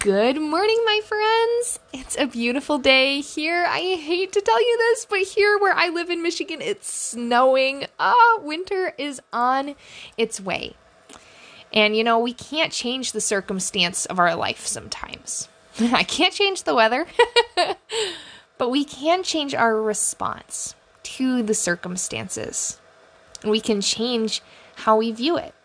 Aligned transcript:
Good 0.00 0.40
morning, 0.40 0.80
my 0.84 1.00
friends. 1.04 1.80
It's 1.92 2.16
a 2.16 2.26
beautiful 2.26 2.78
day 2.78 3.20
here. 3.20 3.66
I 3.68 3.80
hate 3.96 4.30
to 4.32 4.40
tell 4.40 4.60
you 4.60 4.78
this, 4.78 5.04
but 5.04 5.22
here 5.22 5.58
where 5.58 5.74
I 5.74 5.88
live 5.88 6.08
in 6.08 6.22
Michigan, 6.22 6.60
it's 6.62 6.88
snowing. 6.88 7.84
Ah, 7.98 8.14
oh, 8.16 8.40
winter 8.44 8.94
is 8.96 9.20
on 9.32 9.74
its 10.16 10.40
way. 10.40 10.76
And 11.72 11.96
you 11.96 12.04
know, 12.04 12.20
we 12.20 12.32
can't 12.32 12.72
change 12.72 13.10
the 13.10 13.20
circumstance 13.20 14.06
of 14.06 14.20
our 14.20 14.36
life 14.36 14.68
sometimes. 14.68 15.48
I 15.80 16.04
can't 16.04 16.32
change 16.32 16.62
the 16.62 16.76
weather, 16.76 17.08
but 18.56 18.70
we 18.70 18.84
can 18.84 19.24
change 19.24 19.52
our 19.52 19.82
response 19.82 20.76
to 21.02 21.42
the 21.42 21.54
circumstances. 21.54 22.78
We 23.42 23.60
can 23.60 23.80
change 23.80 24.42
how 24.76 24.98
we 24.98 25.10
view 25.10 25.36
it. 25.36 25.56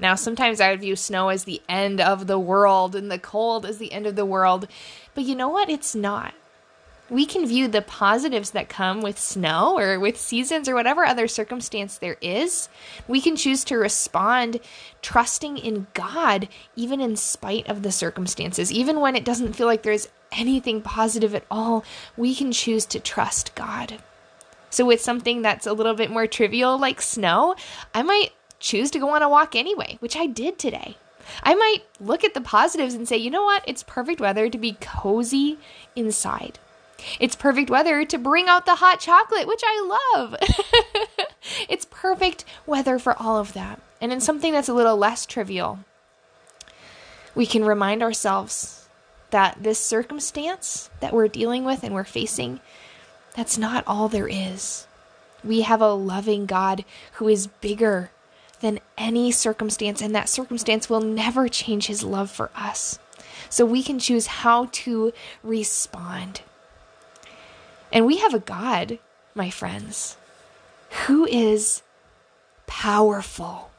Now, 0.00 0.14
sometimes 0.14 0.60
I 0.60 0.74
view 0.76 0.96
snow 0.96 1.28
as 1.28 1.44
the 1.44 1.60
end 1.68 2.00
of 2.00 2.26
the 2.26 2.38
world 2.38 2.96
and 2.96 3.10
the 3.10 3.18
cold 3.18 3.66
as 3.66 3.78
the 3.78 3.92
end 3.92 4.06
of 4.06 4.16
the 4.16 4.24
world. 4.24 4.66
But 5.14 5.24
you 5.24 5.34
know 5.34 5.48
what? 5.48 5.68
It's 5.68 5.94
not. 5.94 6.34
We 7.10 7.26
can 7.26 7.44
view 7.44 7.66
the 7.66 7.82
positives 7.82 8.52
that 8.52 8.68
come 8.68 9.00
with 9.00 9.18
snow 9.18 9.76
or 9.76 9.98
with 9.98 10.16
seasons 10.16 10.68
or 10.68 10.76
whatever 10.76 11.04
other 11.04 11.26
circumstance 11.26 11.98
there 11.98 12.16
is. 12.20 12.68
We 13.08 13.20
can 13.20 13.34
choose 13.34 13.64
to 13.64 13.76
respond 13.76 14.60
trusting 15.02 15.58
in 15.58 15.88
God, 15.92 16.48
even 16.76 17.00
in 17.00 17.16
spite 17.16 17.68
of 17.68 17.82
the 17.82 17.90
circumstances. 17.90 18.70
Even 18.70 19.00
when 19.00 19.16
it 19.16 19.24
doesn't 19.24 19.54
feel 19.54 19.66
like 19.66 19.82
there's 19.82 20.08
anything 20.30 20.82
positive 20.82 21.34
at 21.34 21.44
all, 21.50 21.84
we 22.16 22.32
can 22.32 22.52
choose 22.52 22.86
to 22.86 23.00
trust 23.00 23.56
God. 23.56 23.98
So, 24.70 24.84
with 24.84 25.00
something 25.00 25.42
that's 25.42 25.66
a 25.66 25.72
little 25.72 25.94
bit 25.94 26.12
more 26.12 26.28
trivial 26.28 26.78
like 26.78 27.02
snow, 27.02 27.56
I 27.92 28.02
might 28.02 28.30
choose 28.60 28.90
to 28.92 28.98
go 28.98 29.10
on 29.10 29.22
a 29.22 29.28
walk 29.28 29.56
anyway, 29.56 29.96
which 30.00 30.16
I 30.16 30.26
did 30.26 30.58
today. 30.58 30.96
I 31.42 31.54
might 31.54 31.84
look 31.98 32.24
at 32.24 32.34
the 32.34 32.40
positives 32.40 32.94
and 32.94 33.08
say, 33.08 33.16
you 33.16 33.30
know 33.30 33.44
what? 33.44 33.64
It's 33.66 33.82
perfect 33.82 34.20
weather 34.20 34.48
to 34.48 34.58
be 34.58 34.76
cozy 34.80 35.58
inside. 35.96 36.58
It's 37.18 37.36
perfect 37.36 37.70
weather 37.70 38.04
to 38.04 38.18
bring 38.18 38.48
out 38.48 38.66
the 38.66 38.76
hot 38.76 39.00
chocolate, 39.00 39.48
which 39.48 39.62
I 39.64 40.12
love. 40.14 40.36
it's 41.68 41.86
perfect 41.86 42.44
weather 42.66 42.98
for 42.98 43.20
all 43.20 43.38
of 43.38 43.54
that. 43.54 43.80
And 44.00 44.12
in 44.12 44.20
something 44.20 44.52
that's 44.52 44.68
a 44.68 44.74
little 44.74 44.96
less 44.96 45.24
trivial, 45.24 45.80
we 47.34 47.46
can 47.46 47.64
remind 47.64 48.02
ourselves 48.02 48.88
that 49.30 49.62
this 49.62 49.78
circumstance 49.78 50.90
that 51.00 51.12
we're 51.12 51.28
dealing 51.28 51.64
with 51.64 51.84
and 51.84 51.94
we're 51.94 52.04
facing, 52.04 52.60
that's 53.34 53.56
not 53.56 53.84
all 53.86 54.08
there 54.08 54.28
is. 54.28 54.86
We 55.42 55.62
have 55.62 55.80
a 55.80 55.92
loving 55.92 56.46
God 56.46 56.84
who 57.12 57.28
is 57.28 57.46
bigger 57.46 58.10
than 58.60 58.80
any 58.96 59.30
circumstance, 59.32 60.00
and 60.00 60.14
that 60.14 60.28
circumstance 60.28 60.88
will 60.88 61.00
never 61.00 61.48
change 61.48 61.86
his 61.86 62.04
love 62.04 62.30
for 62.30 62.50
us. 62.54 62.98
So 63.48 63.64
we 63.64 63.82
can 63.82 63.98
choose 63.98 64.26
how 64.26 64.68
to 64.72 65.12
respond. 65.42 66.42
And 67.92 68.06
we 68.06 68.18
have 68.18 68.34
a 68.34 68.38
God, 68.38 68.98
my 69.34 69.50
friends, 69.50 70.16
who 71.06 71.26
is 71.26 71.82
powerful. 72.66 73.70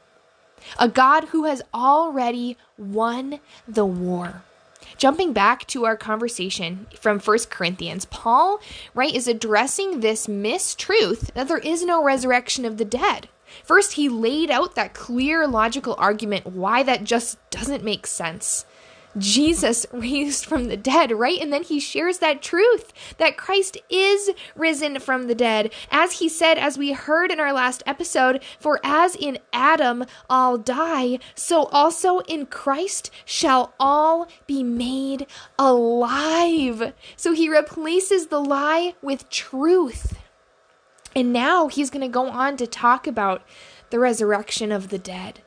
A 0.78 0.88
God 0.88 1.24
who 1.24 1.44
has 1.44 1.62
already 1.72 2.56
won 2.76 3.40
the 3.66 3.86
war. 3.86 4.42
Jumping 4.98 5.32
back 5.32 5.66
to 5.68 5.84
our 5.84 5.96
conversation 5.96 6.86
from 6.98 7.18
First 7.18 7.50
Corinthians, 7.50 8.04
Paul, 8.06 8.60
right, 8.94 9.14
is 9.14 9.26
addressing 9.26 10.00
this 10.00 10.26
mistruth 10.26 11.32
that 11.32 11.48
there 11.48 11.58
is 11.58 11.84
no 11.84 12.02
resurrection 12.02 12.64
of 12.64 12.76
the 12.76 12.84
dead. 12.84 13.28
First, 13.64 13.94
he 13.94 14.08
laid 14.08 14.50
out 14.50 14.74
that 14.74 14.94
clear 14.94 15.46
logical 15.46 15.94
argument 15.98 16.46
why 16.46 16.82
that 16.82 17.04
just 17.04 17.38
doesn't 17.50 17.84
make 17.84 18.06
sense. 18.06 18.64
Jesus 19.16 19.86
raised 19.92 20.44
from 20.44 20.68
the 20.68 20.76
dead, 20.76 21.12
right? 21.12 21.40
And 21.40 21.52
then 21.52 21.62
he 21.62 21.80
shares 21.80 22.18
that 22.18 22.42
truth 22.42 22.92
that 23.18 23.36
Christ 23.36 23.76
is 23.90 24.30
risen 24.56 24.98
from 25.00 25.26
the 25.26 25.34
dead. 25.34 25.72
As 25.90 26.18
he 26.18 26.28
said, 26.28 26.58
as 26.58 26.78
we 26.78 26.92
heard 26.92 27.30
in 27.30 27.40
our 27.40 27.52
last 27.52 27.82
episode, 27.86 28.42
for 28.58 28.80
as 28.82 29.14
in 29.14 29.38
Adam 29.52 30.04
all 30.28 30.58
die, 30.58 31.18
so 31.34 31.64
also 31.66 32.20
in 32.20 32.46
Christ 32.46 33.10
shall 33.24 33.74
all 33.78 34.28
be 34.46 34.62
made 34.62 35.26
alive. 35.58 36.92
So 37.16 37.32
he 37.32 37.48
replaces 37.48 38.28
the 38.28 38.40
lie 38.40 38.94
with 39.02 39.28
truth. 39.28 40.21
And 41.14 41.32
now 41.32 41.68
he's 41.68 41.90
going 41.90 42.02
to 42.02 42.08
go 42.08 42.28
on 42.28 42.56
to 42.56 42.66
talk 42.66 43.06
about 43.06 43.42
the 43.90 43.98
resurrection 43.98 44.72
of 44.72 44.88
the 44.88 44.98
dead 44.98 45.40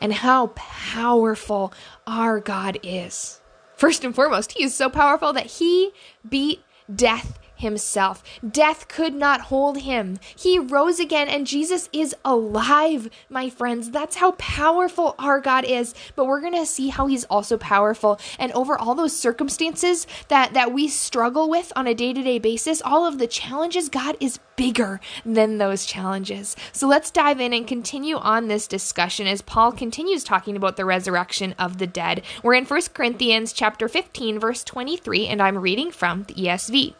and 0.00 0.12
how 0.12 0.48
powerful 0.48 1.72
our 2.06 2.40
God 2.40 2.78
is. 2.82 3.40
First 3.76 4.04
and 4.04 4.14
foremost, 4.14 4.52
he 4.52 4.64
is 4.64 4.74
so 4.74 4.90
powerful 4.90 5.32
that 5.32 5.46
he 5.46 5.92
beat 6.28 6.62
death 6.94 7.38
himself. 7.58 8.22
Death 8.48 8.88
could 8.88 9.14
not 9.14 9.42
hold 9.42 9.78
him. 9.78 10.18
He 10.36 10.58
rose 10.58 10.98
again, 10.98 11.28
and 11.28 11.46
Jesus 11.46 11.88
is 11.92 12.14
alive, 12.24 13.08
my 13.28 13.50
friends. 13.50 13.90
That's 13.90 14.16
how 14.16 14.32
powerful 14.32 15.14
our 15.18 15.40
God 15.40 15.64
is. 15.64 15.94
But 16.16 16.26
we're 16.26 16.40
going 16.40 16.54
to 16.54 16.66
see 16.66 16.88
how 16.88 17.06
he's 17.06 17.24
also 17.24 17.58
powerful. 17.58 18.18
And 18.38 18.52
over 18.52 18.78
all 18.78 18.94
those 18.94 19.16
circumstances 19.16 20.06
that, 20.28 20.54
that 20.54 20.72
we 20.72 20.88
struggle 20.88 21.48
with 21.48 21.72
on 21.76 21.86
a 21.86 21.94
day 21.94 22.12
to 22.12 22.22
day 22.22 22.38
basis, 22.38 22.82
all 22.82 23.06
of 23.06 23.18
the 23.18 23.26
challenges, 23.26 23.88
God 23.88 24.16
is 24.20 24.38
bigger 24.58 25.00
than 25.24 25.58
those 25.58 25.86
challenges. 25.86 26.56
So 26.72 26.88
let's 26.88 27.12
dive 27.12 27.40
in 27.40 27.54
and 27.54 27.66
continue 27.66 28.16
on 28.16 28.48
this 28.48 28.66
discussion 28.66 29.26
as 29.26 29.40
Paul 29.40 29.72
continues 29.72 30.24
talking 30.24 30.56
about 30.56 30.76
the 30.76 30.84
resurrection 30.84 31.54
of 31.58 31.78
the 31.78 31.86
dead. 31.86 32.22
We're 32.42 32.54
in 32.54 32.64
1 32.64 32.80
Corinthians 32.92 33.52
chapter 33.52 33.88
15 33.88 34.40
verse 34.40 34.64
23 34.64 35.28
and 35.28 35.40
I'm 35.40 35.58
reading 35.58 35.92
from 35.92 36.24
the 36.24 36.34
ESV. 36.34 36.94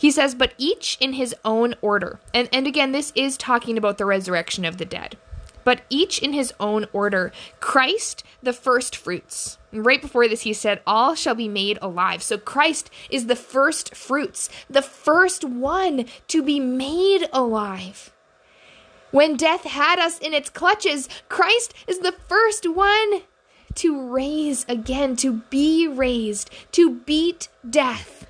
He 0.00 0.10
says, 0.10 0.34
but 0.34 0.54
each 0.56 0.96
in 0.98 1.12
his 1.12 1.34
own 1.44 1.74
order. 1.82 2.20
And, 2.32 2.48
and 2.54 2.66
again, 2.66 2.92
this 2.92 3.12
is 3.14 3.36
talking 3.36 3.76
about 3.76 3.98
the 3.98 4.06
resurrection 4.06 4.64
of 4.64 4.78
the 4.78 4.86
dead. 4.86 5.18
But 5.62 5.82
each 5.90 6.18
in 6.20 6.32
his 6.32 6.54
own 6.58 6.86
order. 6.94 7.32
Christ, 7.60 8.24
the 8.42 8.54
first 8.54 8.96
fruits. 8.96 9.58
Right 9.74 10.00
before 10.00 10.26
this, 10.26 10.40
he 10.40 10.54
said, 10.54 10.80
All 10.86 11.14
shall 11.14 11.34
be 11.34 11.48
made 11.48 11.78
alive. 11.82 12.22
So 12.22 12.38
Christ 12.38 12.88
is 13.10 13.26
the 13.26 13.36
first 13.36 13.94
fruits, 13.94 14.48
the 14.70 14.80
first 14.80 15.44
one 15.44 16.06
to 16.28 16.42
be 16.42 16.58
made 16.58 17.28
alive. 17.30 18.10
When 19.10 19.36
death 19.36 19.64
had 19.64 19.98
us 19.98 20.18
in 20.18 20.32
its 20.32 20.48
clutches, 20.48 21.10
Christ 21.28 21.74
is 21.86 21.98
the 21.98 22.14
first 22.26 22.66
one 22.66 23.20
to 23.74 24.10
raise 24.10 24.64
again, 24.66 25.14
to 25.16 25.42
be 25.50 25.86
raised, 25.86 26.48
to 26.72 26.94
beat 27.00 27.48
death. 27.68 28.29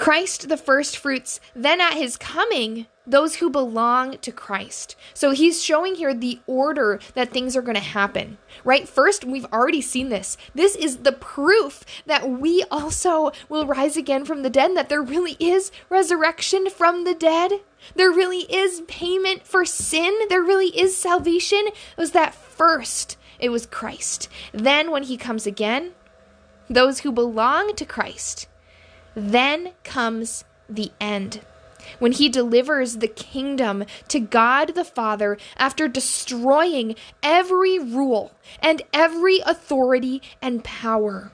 Christ 0.00 0.48
the 0.48 0.56
first 0.56 0.96
fruits, 0.96 1.40
then 1.54 1.78
at 1.78 1.92
his 1.92 2.16
coming, 2.16 2.86
those 3.06 3.34
who 3.34 3.50
belong 3.50 4.16
to 4.18 4.32
Christ. 4.32 4.96
So 5.12 5.32
he's 5.32 5.62
showing 5.62 5.94
here 5.94 6.14
the 6.14 6.40
order 6.46 7.00
that 7.12 7.30
things 7.30 7.54
are 7.54 7.60
going 7.60 7.74
to 7.74 7.82
happen, 7.82 8.38
right? 8.64 8.88
First, 8.88 9.26
we've 9.26 9.44
already 9.52 9.82
seen 9.82 10.08
this. 10.08 10.38
This 10.54 10.74
is 10.74 10.98
the 10.98 11.12
proof 11.12 11.84
that 12.06 12.30
we 12.30 12.64
also 12.70 13.32
will 13.50 13.66
rise 13.66 13.98
again 13.98 14.24
from 14.24 14.40
the 14.40 14.48
dead, 14.48 14.74
that 14.74 14.88
there 14.88 15.02
really 15.02 15.36
is 15.38 15.70
resurrection 15.90 16.70
from 16.70 17.04
the 17.04 17.14
dead. 17.14 17.52
There 17.94 18.10
really 18.10 18.50
is 18.50 18.80
payment 18.88 19.46
for 19.46 19.66
sin. 19.66 20.18
There 20.30 20.42
really 20.42 20.68
is 20.68 20.96
salvation. 20.96 21.66
It 21.66 21.98
was 21.98 22.12
that 22.12 22.34
first, 22.34 23.18
it 23.38 23.50
was 23.50 23.66
Christ. 23.66 24.30
Then, 24.52 24.90
when 24.90 25.02
he 25.02 25.18
comes 25.18 25.46
again, 25.46 25.92
those 26.70 27.00
who 27.00 27.12
belong 27.12 27.74
to 27.74 27.84
Christ, 27.84 28.46
then 29.20 29.72
comes 29.84 30.44
the 30.68 30.90
end. 31.00 31.40
When 31.98 32.12
he 32.12 32.28
delivers 32.28 32.98
the 32.98 33.08
kingdom 33.08 33.84
to 34.08 34.20
God 34.20 34.74
the 34.74 34.84
Father 34.84 35.38
after 35.56 35.88
destroying 35.88 36.94
every 37.22 37.78
rule 37.78 38.32
and 38.60 38.82
every 38.92 39.40
authority 39.40 40.22
and 40.40 40.62
power. 40.62 41.32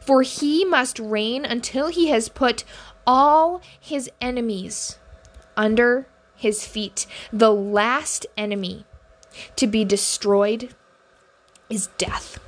For 0.00 0.22
he 0.22 0.64
must 0.64 0.98
reign 0.98 1.44
until 1.44 1.88
he 1.88 2.08
has 2.08 2.28
put 2.28 2.64
all 3.06 3.62
his 3.80 4.10
enemies 4.20 4.98
under 5.56 6.06
his 6.34 6.66
feet. 6.66 7.06
The 7.32 7.52
last 7.52 8.26
enemy 8.36 8.84
to 9.56 9.66
be 9.66 9.84
destroyed 9.84 10.74
is 11.68 11.88
death. 11.98 12.38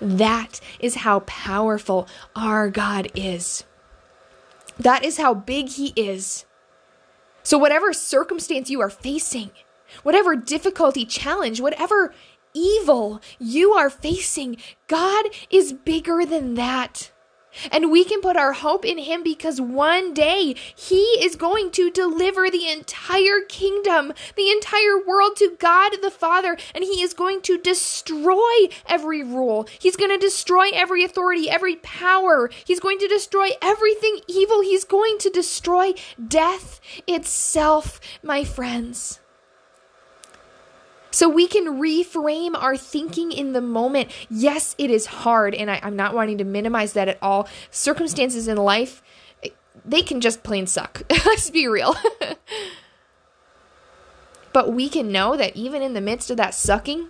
That 0.00 0.60
is 0.80 0.96
how 0.96 1.20
powerful 1.20 2.06
our 2.34 2.70
God 2.70 3.10
is. 3.14 3.64
That 4.78 5.04
is 5.04 5.16
how 5.16 5.34
big 5.34 5.70
He 5.70 5.92
is. 5.96 6.44
So, 7.42 7.58
whatever 7.58 7.92
circumstance 7.92 8.70
you 8.70 8.80
are 8.80 8.90
facing, 8.90 9.50
whatever 10.02 10.36
difficulty, 10.36 11.04
challenge, 11.04 11.60
whatever 11.60 12.12
evil 12.52 13.20
you 13.38 13.72
are 13.72 13.90
facing, 13.90 14.56
God 14.88 15.26
is 15.50 15.72
bigger 15.72 16.26
than 16.26 16.54
that. 16.54 17.12
And 17.70 17.90
we 17.90 18.04
can 18.04 18.20
put 18.20 18.36
our 18.36 18.52
hope 18.52 18.84
in 18.84 18.98
him 18.98 19.22
because 19.22 19.60
one 19.60 20.14
day 20.14 20.54
he 20.74 21.02
is 21.20 21.36
going 21.36 21.70
to 21.72 21.90
deliver 21.90 22.50
the 22.50 22.68
entire 22.68 23.40
kingdom, 23.48 24.12
the 24.36 24.50
entire 24.50 24.98
world 25.04 25.36
to 25.36 25.56
God 25.58 25.92
the 26.02 26.10
Father, 26.10 26.56
and 26.74 26.84
he 26.84 27.02
is 27.02 27.14
going 27.14 27.40
to 27.42 27.58
destroy 27.58 28.68
every 28.86 29.22
rule. 29.22 29.66
He's 29.78 29.96
going 29.96 30.10
to 30.10 30.18
destroy 30.18 30.68
every 30.72 31.04
authority, 31.04 31.48
every 31.50 31.76
power. 31.76 32.50
He's 32.64 32.80
going 32.80 32.98
to 32.98 33.08
destroy 33.08 33.50
everything 33.62 34.20
evil. 34.28 34.60
He's 34.60 34.84
going 34.84 35.18
to 35.18 35.30
destroy 35.30 35.94
death 36.28 36.80
itself, 37.06 38.00
my 38.22 38.44
friends. 38.44 39.20
So 41.16 41.30
we 41.30 41.46
can 41.46 41.80
reframe 41.80 42.54
our 42.54 42.76
thinking 42.76 43.32
in 43.32 43.54
the 43.54 43.62
moment. 43.62 44.10
Yes, 44.28 44.74
it 44.76 44.90
is 44.90 45.06
hard, 45.06 45.54
and 45.54 45.70
I, 45.70 45.80
am 45.82 45.96
not 45.96 46.12
wanting 46.12 46.36
to 46.36 46.44
minimize 46.44 46.92
that 46.92 47.08
at 47.08 47.16
all. 47.22 47.48
Circumstances 47.70 48.48
in 48.48 48.58
life, 48.58 49.02
they 49.82 50.02
can 50.02 50.20
just 50.20 50.42
plain 50.42 50.66
suck. 50.66 51.04
Let's 51.24 51.48
be 51.48 51.68
real. 51.68 51.96
but 54.52 54.74
we 54.74 54.90
can 54.90 55.10
know 55.10 55.38
that 55.38 55.56
even 55.56 55.80
in 55.80 55.94
the 55.94 56.02
midst 56.02 56.30
of 56.30 56.36
that 56.36 56.54
sucking, 56.54 57.08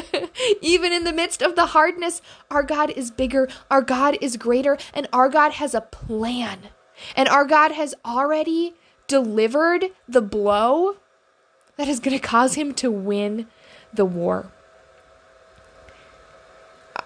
even 0.62 0.94
in 0.94 1.04
the 1.04 1.12
midst 1.12 1.42
of 1.42 1.54
the 1.54 1.66
hardness, 1.66 2.22
our 2.50 2.62
God 2.62 2.88
is 2.88 3.10
bigger, 3.10 3.50
our 3.70 3.82
God 3.82 4.16
is 4.22 4.38
greater, 4.38 4.78
and 4.94 5.06
our 5.12 5.28
God 5.28 5.52
has 5.52 5.74
a 5.74 5.82
plan. 5.82 6.70
And 7.14 7.28
our 7.28 7.44
God 7.44 7.72
has 7.72 7.94
already 8.02 8.76
delivered 9.08 9.90
the 10.08 10.22
blow 10.22 10.96
that 11.76 11.88
is 11.88 12.00
going 12.00 12.18
to 12.18 12.22
cause 12.22 12.54
him 12.54 12.74
to 12.74 12.90
win 12.90 13.46
the 13.92 14.04
war. 14.04 14.50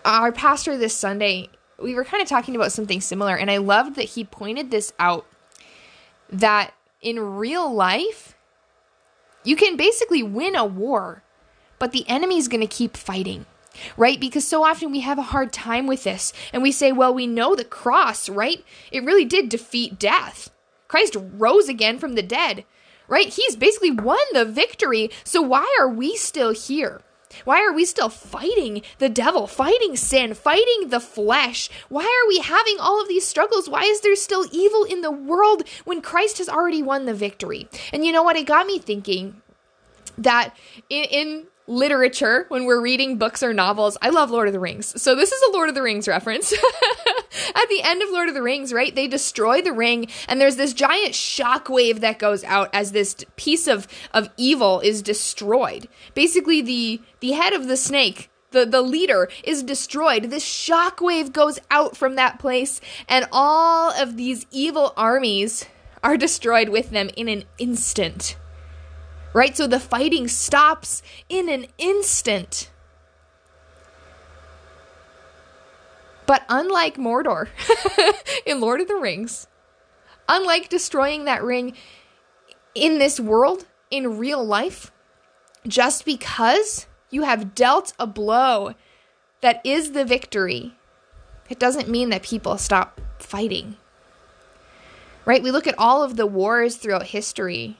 Our 0.05 0.33
pastor 0.33 0.77
this 0.77 0.95
Sunday, 0.95 1.51
we 1.81 1.95
were 1.95 2.05
kind 2.05 2.23
of 2.23 2.29
talking 2.29 2.55
about 2.55 2.73
something 2.73 3.01
similar, 3.01 3.37
and 3.37 3.51
I 3.51 3.57
loved 3.57 3.97
that 3.97 4.11
he 4.11 4.25
pointed 4.25 4.71
this 4.71 4.93
out 4.99 5.27
that 6.31 6.73
in 7.01 7.19
real 7.19 7.73
life, 7.73 8.35
you 9.45 9.57
can 9.57 9.77
basically 9.77 10.23
win 10.23 10.57
a 10.57 10.65
war, 10.65 11.23
but 11.79 11.93
the 11.93 12.09
enemy 12.09 12.39
is 12.39 12.49
going 12.49 12.61
to 12.61 12.67
keep 12.67 12.97
fighting 12.97 13.47
right? 13.97 14.19
Because 14.19 14.47
so 14.47 14.65
often 14.65 14.91
we 14.91 15.01
have 15.01 15.19
a 15.19 15.23
hard 15.23 15.53
time 15.53 15.87
with 15.87 16.05
this 16.05 16.33
and 16.53 16.63
we 16.63 16.73
say, 16.73 16.93
well, 16.93 17.13
we 17.13 17.27
know 17.27 17.55
the 17.55 17.65
cross, 17.65 18.29
right? 18.29 18.65
It 18.91 19.05
really 19.05 19.25
did 19.25 19.49
defeat 19.49 19.99
death. 19.99 20.51
Christ 20.89 21.17
rose 21.37 21.69
again 21.69 21.99
from 21.99 22.15
the 22.15 22.23
dead 22.23 22.65
right? 23.09 23.29
He's 23.29 23.57
basically 23.57 23.91
won 23.91 24.19
the 24.33 24.45
victory. 24.45 25.11
So 25.25 25.43
why 25.43 25.67
are 25.79 25.89
we 25.89 26.17
still 26.17 26.53
here? 26.53 27.01
Why 27.45 27.63
are 27.63 27.73
we 27.73 27.85
still 27.85 28.09
fighting 28.09 28.83
the 28.99 29.09
devil, 29.09 29.47
fighting 29.47 29.97
sin, 29.97 30.35
fighting 30.35 30.89
the 30.89 31.01
flesh? 31.01 31.69
Why 31.89 32.05
are 32.05 32.29
we 32.29 32.39
having 32.39 32.77
all 32.81 33.01
of 33.01 33.09
these 33.09 33.27
struggles? 33.27 33.69
Why 33.69 33.83
is 33.83 34.01
there 34.01 34.17
still 34.17 34.47
evil 34.53 34.85
in 34.85 35.03
the 35.03 35.11
world 35.11 35.65
when 35.85 36.01
Christ 36.01 36.39
has 36.39 36.49
already 36.49 36.83
won 36.83 37.05
the 37.05 37.15
victory? 37.15 37.69
And 37.93 38.05
you 38.05 38.13
know 38.13 38.23
what? 38.23 38.37
It 38.37 38.47
got 38.47 38.67
me 38.67 38.79
thinking 38.79 39.43
that 40.19 40.57
in, 40.89 41.05
in 41.05 41.47
literature 41.67 42.47
when 42.49 42.65
we're 42.65 42.81
reading 42.81 43.19
books 43.19 43.43
or 43.43 43.53
novels. 43.53 43.97
I 44.01 44.11
love 44.11 44.31
Lord 44.31 44.49
of 44.49 44.55
the 44.55 44.61
Rings. 44.61 45.01
So 45.01 45.15
this 45.15 45.33
is 45.33 45.43
a 45.49 45.53
Lord 45.53 45.69
of 45.69 45.75
the 45.75 45.83
Rings 45.83 46.09
reference. 46.09 46.55
At 47.55 47.69
the 47.69 47.83
end 47.83 48.03
of 48.03 48.11
Lord 48.11 48.29
of 48.29 48.35
the 48.35 48.43
Rings, 48.43 48.73
right? 48.73 48.95
They 48.95 49.09
destroy 49.09 49.63
the 49.63 49.73
ring 49.73 50.09
and 50.29 50.41
there's 50.41 50.57
this 50.57 50.73
giant 50.73 51.15
shockwave 51.15 52.01
that 52.01 52.19
goes 52.19 52.45
out 52.45 52.71
as 52.73 52.93
this 52.93 53.17
piece 53.37 53.67
of 53.67 53.87
of 54.13 54.31
evil 54.37 54.81
is 54.81 55.03
destroyed. 55.03 55.89
Basically 56.15 56.63
the 56.63 57.01
the 57.21 57.33
head 57.33 57.53
of 57.53 57.69
the 57.69 57.77
snake 57.77 58.31
the, 58.53 58.65
the 58.65 58.81
leader 58.81 59.29
is 59.45 59.63
destroyed. 59.63 60.31
This 60.31 60.45
shockwave 60.45 61.33
goes 61.33 61.59
out 61.71 61.97
from 61.97 62.15
that 62.15 62.39
place, 62.39 62.81
and 63.07 63.27
all 63.31 63.91
of 63.91 64.17
these 64.17 64.47
evil 64.51 64.95
armies 64.97 65.67
are 66.03 66.17
destroyed 66.17 66.71
with 66.71 66.91
them 66.91 67.11
in 67.17 67.29
an 67.29 67.45
instant 67.59 68.37
right? 69.37 69.55
So 69.55 69.67
the 69.67 69.79
fighting 69.79 70.29
stops 70.29 71.03
in 71.29 71.51
an 71.51 71.67
instant. 71.77 72.71
But 76.27 76.45
unlike 76.49 76.97
Mordor 76.97 77.49
in 78.47 78.61
Lord 78.61 78.81
of 78.81 78.89
the 78.89 78.97
Rings, 78.97 79.47
unlike 80.29 80.69
destroying 80.69 81.25
that 81.25 81.43
ring 81.43 81.75
in 82.75 82.99
this 82.99 83.21
world, 83.21 83.67
in 83.91 84.19
real 84.19 84.45
life, 84.45 84.91
just 85.67 86.05
because 86.05 86.87
you 87.11 87.23
have 87.23 87.55
dealt 87.55 87.93
a 87.99 88.07
blow 88.07 88.75
that 89.41 89.61
is 89.65 89.93
the 89.93 90.05
victory, 90.05 90.75
it 91.49 91.59
doesn't 91.59 91.89
mean 91.89 92.11
that 92.11 92.23
people 92.23 92.59
stop 92.59 93.01
fighting. 93.19 93.77
Right? 95.25 95.43
We 95.43 95.51
look 95.51 95.67
at 95.67 95.79
all 95.79 96.03
of 96.03 96.17
the 96.17 96.27
wars 96.27 96.77
throughout 96.77 97.07
history 97.07 97.77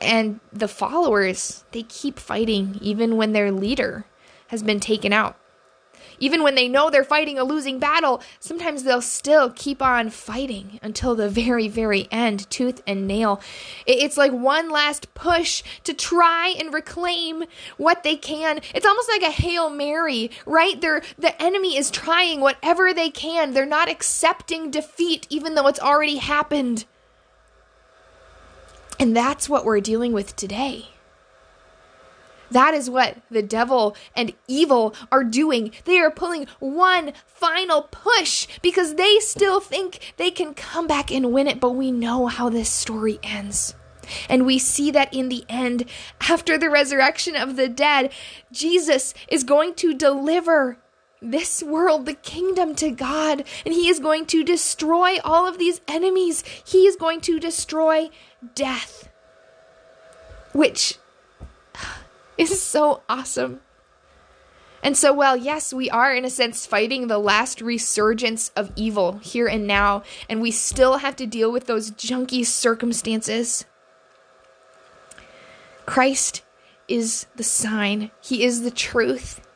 and 0.00 0.40
the 0.52 0.68
followers, 0.68 1.64
they 1.72 1.82
keep 1.82 2.18
fighting 2.18 2.78
even 2.80 3.16
when 3.16 3.32
their 3.32 3.50
leader 3.50 4.04
has 4.48 4.62
been 4.62 4.80
taken 4.80 5.12
out. 5.12 5.36
Even 6.22 6.44
when 6.44 6.54
they 6.54 6.68
know 6.68 6.88
they're 6.88 7.02
fighting 7.02 7.36
a 7.36 7.42
losing 7.42 7.80
battle, 7.80 8.22
sometimes 8.38 8.84
they'll 8.84 9.02
still 9.02 9.50
keep 9.50 9.82
on 9.82 10.08
fighting 10.08 10.78
until 10.80 11.16
the 11.16 11.28
very, 11.28 11.66
very 11.66 12.06
end, 12.12 12.48
tooth 12.48 12.80
and 12.86 13.08
nail. 13.08 13.40
It's 13.86 14.16
like 14.16 14.30
one 14.30 14.70
last 14.70 15.12
push 15.14 15.64
to 15.82 15.92
try 15.92 16.54
and 16.56 16.72
reclaim 16.72 17.42
what 17.76 18.04
they 18.04 18.14
can. 18.14 18.60
It's 18.72 18.86
almost 18.86 19.08
like 19.08 19.22
a 19.22 19.32
Hail 19.32 19.68
Mary, 19.68 20.30
right? 20.46 20.80
They're, 20.80 21.02
the 21.18 21.42
enemy 21.42 21.76
is 21.76 21.90
trying 21.90 22.40
whatever 22.40 22.94
they 22.94 23.10
can. 23.10 23.52
They're 23.52 23.66
not 23.66 23.88
accepting 23.88 24.70
defeat, 24.70 25.26
even 25.28 25.56
though 25.56 25.66
it's 25.66 25.80
already 25.80 26.18
happened. 26.18 26.84
And 29.00 29.16
that's 29.16 29.48
what 29.48 29.64
we're 29.64 29.80
dealing 29.80 30.12
with 30.12 30.36
today. 30.36 30.86
That 32.52 32.74
is 32.74 32.90
what 32.90 33.16
the 33.30 33.42
devil 33.42 33.96
and 34.14 34.32
evil 34.46 34.94
are 35.10 35.24
doing. 35.24 35.72
They 35.84 35.98
are 35.98 36.10
pulling 36.10 36.46
one 36.58 37.12
final 37.26 37.82
push 37.82 38.46
because 38.60 38.94
they 38.94 39.18
still 39.20 39.60
think 39.60 40.14
they 40.16 40.30
can 40.30 40.54
come 40.54 40.86
back 40.86 41.10
and 41.10 41.32
win 41.32 41.48
it, 41.48 41.60
but 41.60 41.72
we 41.72 41.90
know 41.90 42.26
how 42.26 42.48
this 42.48 42.70
story 42.70 43.18
ends. 43.22 43.74
And 44.28 44.44
we 44.44 44.58
see 44.58 44.90
that 44.90 45.14
in 45.14 45.28
the 45.28 45.44
end, 45.48 45.84
after 46.20 46.58
the 46.58 46.70
resurrection 46.70 47.36
of 47.36 47.56
the 47.56 47.68
dead, 47.68 48.12
Jesus 48.50 49.14
is 49.28 49.44
going 49.44 49.74
to 49.76 49.94
deliver 49.94 50.78
this 51.22 51.62
world, 51.62 52.04
the 52.04 52.14
kingdom 52.14 52.74
to 52.74 52.90
God, 52.90 53.44
and 53.64 53.72
He 53.72 53.88
is 53.88 54.00
going 54.00 54.26
to 54.26 54.42
destroy 54.42 55.18
all 55.24 55.46
of 55.46 55.58
these 55.58 55.80
enemies. 55.86 56.42
He 56.66 56.86
is 56.86 56.96
going 56.96 57.20
to 57.22 57.38
destroy 57.38 58.10
death, 58.54 59.08
which 60.52 60.98
is 62.36 62.60
so 62.60 63.02
awesome. 63.08 63.60
And 64.82 64.96
so, 64.96 65.12
while 65.12 65.36
yes, 65.36 65.72
we 65.72 65.88
are 65.90 66.12
in 66.12 66.24
a 66.24 66.30
sense 66.30 66.66
fighting 66.66 67.06
the 67.06 67.18
last 67.18 67.60
resurgence 67.60 68.50
of 68.56 68.72
evil 68.74 69.18
here 69.18 69.46
and 69.46 69.66
now, 69.66 70.02
and 70.28 70.40
we 70.40 70.50
still 70.50 70.98
have 70.98 71.14
to 71.16 71.26
deal 71.26 71.52
with 71.52 71.66
those 71.66 71.92
junky 71.92 72.44
circumstances, 72.44 73.64
Christ 75.86 76.42
is 76.88 77.26
the 77.36 77.44
sign, 77.44 78.10
He 78.20 78.42
is 78.44 78.62
the 78.62 78.72
truth 78.72 79.46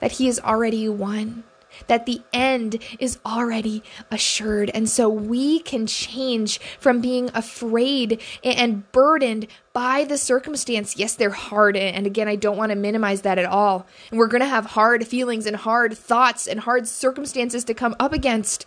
that 0.00 0.12
He 0.12 0.26
has 0.26 0.38
already 0.40 0.88
won 0.88 1.44
that 1.86 2.06
the 2.06 2.22
end 2.32 2.78
is 2.98 3.18
already 3.24 3.82
assured. 4.10 4.70
And 4.70 4.88
so 4.88 5.08
we 5.08 5.60
can 5.60 5.86
change 5.86 6.58
from 6.78 7.00
being 7.00 7.30
afraid 7.34 8.20
and 8.42 8.90
burdened 8.92 9.46
by 9.72 10.04
the 10.04 10.18
circumstance. 10.18 10.96
Yes, 10.96 11.14
they're 11.14 11.30
hard. 11.30 11.76
And 11.76 12.06
again, 12.06 12.28
I 12.28 12.36
don't 12.36 12.56
want 12.56 12.70
to 12.70 12.76
minimize 12.76 13.22
that 13.22 13.38
at 13.38 13.46
all. 13.46 13.86
And 14.10 14.18
we're 14.18 14.26
going 14.26 14.42
to 14.42 14.46
have 14.46 14.66
hard 14.66 15.06
feelings 15.06 15.46
and 15.46 15.56
hard 15.56 15.96
thoughts 15.96 16.46
and 16.46 16.60
hard 16.60 16.86
circumstances 16.86 17.64
to 17.64 17.74
come 17.74 17.96
up 17.98 18.12
against. 18.12 18.66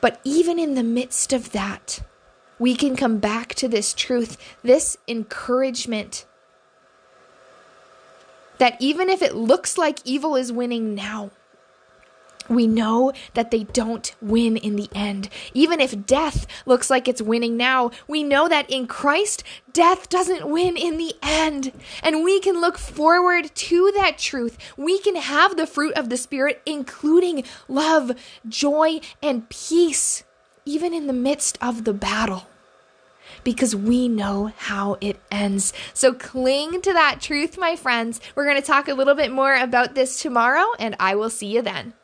But 0.00 0.20
even 0.24 0.58
in 0.58 0.74
the 0.74 0.82
midst 0.82 1.32
of 1.32 1.52
that, 1.52 2.00
we 2.58 2.76
can 2.76 2.94
come 2.94 3.18
back 3.18 3.54
to 3.56 3.68
this 3.68 3.94
truth, 3.94 4.36
this 4.62 4.96
encouragement 5.08 6.26
that 8.58 8.76
even 8.80 9.08
if 9.08 9.22
it 9.22 9.34
looks 9.34 9.78
like 9.78 9.98
evil 10.04 10.36
is 10.36 10.52
winning 10.52 10.94
now, 10.94 11.30
we 12.48 12.66
know 12.66 13.12
that 13.32 13.50
they 13.50 13.64
don't 13.64 14.14
win 14.20 14.56
in 14.56 14.76
the 14.76 14.90
end. 14.94 15.30
Even 15.54 15.80
if 15.80 16.04
death 16.04 16.46
looks 16.66 16.90
like 16.90 17.08
it's 17.08 17.22
winning 17.22 17.56
now, 17.56 17.90
we 18.06 18.22
know 18.22 18.48
that 18.48 18.68
in 18.70 18.86
Christ, 18.86 19.42
death 19.72 20.10
doesn't 20.10 20.46
win 20.46 20.76
in 20.76 20.98
the 20.98 21.14
end. 21.22 21.72
And 22.02 22.22
we 22.22 22.40
can 22.40 22.60
look 22.60 22.76
forward 22.76 23.54
to 23.54 23.92
that 23.96 24.18
truth. 24.18 24.58
We 24.76 24.98
can 24.98 25.16
have 25.16 25.56
the 25.56 25.66
fruit 25.66 25.94
of 25.94 26.10
the 26.10 26.18
Spirit, 26.18 26.60
including 26.66 27.44
love, 27.66 28.12
joy, 28.46 29.00
and 29.22 29.48
peace 29.48 30.24
even 30.66 30.94
in 30.94 31.06
the 31.06 31.12
midst 31.12 31.58
of 31.60 31.84
the 31.84 31.92
battle 31.92 32.46
because 33.44 33.76
we 33.76 34.08
know 34.08 34.52
how 34.56 34.96
it 35.00 35.20
ends. 35.30 35.72
So 35.92 36.12
cling 36.12 36.80
to 36.82 36.92
that 36.92 37.20
truth, 37.20 37.56
my 37.58 37.76
friends. 37.76 38.20
We're 38.34 38.46
going 38.46 38.60
to 38.60 38.66
talk 38.66 38.88
a 38.88 38.94
little 38.94 39.14
bit 39.14 39.30
more 39.30 39.54
about 39.54 39.94
this 39.94 40.20
tomorrow, 40.20 40.66
and 40.78 40.96
I 40.98 41.14
will 41.14 41.30
see 41.30 41.46
you 41.46 41.62
then. 41.62 41.94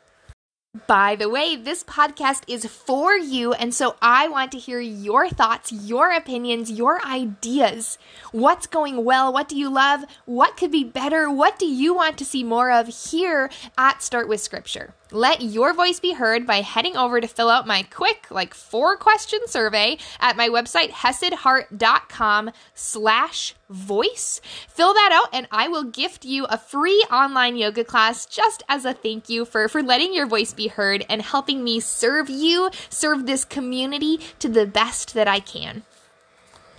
By 0.87 1.17
the 1.17 1.27
way, 1.27 1.57
this 1.57 1.83
podcast 1.83 2.43
is 2.47 2.65
for 2.65 3.13
you, 3.13 3.51
and 3.51 3.73
so 3.73 3.97
I 4.01 4.29
want 4.29 4.53
to 4.53 4.57
hear 4.57 4.79
your 4.79 5.27
thoughts, 5.27 5.69
your 5.69 6.13
opinions, 6.13 6.71
your 6.71 7.05
ideas. 7.05 7.97
What's 8.31 8.67
going 8.67 9.03
well? 9.03 9.33
What 9.33 9.49
do 9.49 9.57
you 9.57 9.69
love? 9.69 10.05
What 10.25 10.55
could 10.55 10.71
be 10.71 10.85
better? 10.85 11.29
What 11.29 11.59
do 11.59 11.65
you 11.65 11.93
want 11.93 12.17
to 12.19 12.25
see 12.25 12.45
more 12.45 12.71
of 12.71 12.87
here 12.87 13.49
at 13.77 14.01
Start 14.01 14.29
with 14.29 14.39
Scripture? 14.39 14.93
Let 15.13 15.41
your 15.41 15.73
voice 15.73 15.99
be 15.99 16.13
heard 16.13 16.47
by 16.47 16.61
heading 16.61 16.95
over 16.95 17.19
to 17.19 17.27
fill 17.27 17.49
out 17.49 17.67
my 17.67 17.83
quick, 17.83 18.27
like 18.31 18.53
four 18.53 18.95
question 18.95 19.39
survey 19.45 19.97
at 20.21 20.37
my 20.37 20.47
website, 20.47 20.91
hesedheart.com 20.91 22.51
slash 22.73 23.53
voice. 23.69 24.39
Fill 24.69 24.93
that 24.93 25.09
out 25.11 25.27
and 25.33 25.49
I 25.51 25.67
will 25.67 25.83
gift 25.83 26.23
you 26.23 26.45
a 26.45 26.57
free 26.57 27.03
online 27.11 27.57
yoga 27.57 27.83
class 27.83 28.25
just 28.25 28.63
as 28.69 28.85
a 28.85 28.93
thank 28.93 29.27
you 29.27 29.43
for, 29.43 29.67
for 29.67 29.83
letting 29.83 30.13
your 30.13 30.27
voice 30.27 30.53
be 30.53 30.67
heard 30.67 31.05
and 31.09 31.21
helping 31.21 31.61
me 31.61 31.81
serve 31.81 32.29
you, 32.29 32.69
serve 32.89 33.25
this 33.25 33.43
community 33.43 34.17
to 34.39 34.47
the 34.47 34.65
best 34.65 35.13
that 35.13 35.27
I 35.27 35.41
can. 35.41 35.83